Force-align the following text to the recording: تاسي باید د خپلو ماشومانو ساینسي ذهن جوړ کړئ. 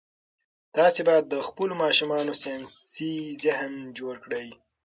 تاسي 0.75 1.01
باید 1.09 1.25
د 1.29 1.35
خپلو 1.47 1.73
ماشومانو 1.83 2.31
ساینسي 2.41 3.13
ذهن 3.43 3.71
جوړ 3.97 4.15
کړئ. 4.25 4.47